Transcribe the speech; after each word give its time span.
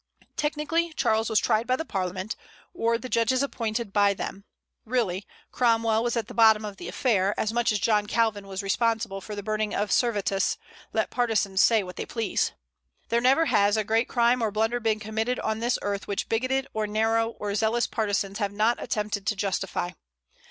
Technically, 0.35 0.91
Charles 0.93 1.29
was 1.29 1.39
tried 1.39 1.67
by 1.67 1.75
the 1.75 1.85
Parliament, 1.85 2.35
or 2.73 2.97
the 2.97 3.07
judges 3.07 3.43
appointed 3.43 3.93
by 3.93 4.15
them; 4.15 4.45
really, 4.83 5.27
Cromwell 5.51 6.01
was 6.03 6.17
at 6.17 6.25
the 6.27 6.33
bottom 6.33 6.65
of 6.65 6.77
the 6.77 6.87
affair, 6.87 7.39
as 7.39 7.53
much 7.53 7.71
as 7.71 7.77
John 7.77 8.07
Calvin 8.07 8.47
was 8.47 8.63
responsible 8.63 9.21
for 9.21 9.35
the 9.35 9.43
burning 9.43 9.75
of 9.75 9.91
Servetus, 9.91 10.57
let 10.91 11.11
partisans 11.11 11.61
say 11.61 11.83
what 11.83 11.97
they 11.97 12.07
please. 12.07 12.51
There 13.09 13.21
never 13.21 13.45
has 13.45 13.77
a 13.77 13.83
great 13.83 14.09
crime 14.09 14.41
or 14.41 14.49
blunder 14.49 14.79
been 14.79 14.99
committed 14.99 15.39
on 15.41 15.59
this 15.59 15.77
earth 15.83 16.07
which 16.07 16.27
bigoted, 16.27 16.65
or 16.73 16.87
narrow, 16.87 17.35
or 17.39 17.53
zealous 17.53 17.85
partisans 17.85 18.39
have 18.39 18.51
not 18.51 18.81
attempted 18.81 19.27
to 19.27 19.35
justify. 19.35 19.91